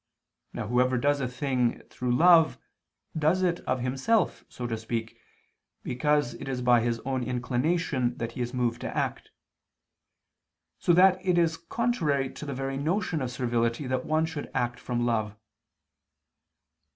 Now 0.51 0.65
whoever 0.65 0.97
does 0.97 1.21
a 1.21 1.27
thing 1.27 1.83
through 1.91 2.15
love, 2.17 2.57
does 3.15 3.43
it 3.43 3.59
of 3.67 3.81
himself 3.81 4.43
so 4.49 4.65
to 4.65 4.75
speak, 4.75 5.15
because 5.83 6.33
it 6.33 6.47
is 6.49 6.63
by 6.63 6.81
his 6.81 6.99
own 7.01 7.21
inclination 7.21 8.17
that 8.17 8.31
he 8.31 8.41
is 8.41 8.51
moved 8.51 8.81
to 8.81 8.97
act: 8.97 9.29
so 10.79 10.91
that 10.93 11.23
it 11.23 11.37
is 11.37 11.55
contrary 11.55 12.33
to 12.33 12.47
the 12.47 12.53
very 12.55 12.77
notion 12.77 13.21
of 13.21 13.29
servility 13.29 13.85
that 13.85 14.03
one 14.03 14.25
should 14.25 14.49
act 14.55 14.79
from 14.79 15.05
love. 15.05 15.37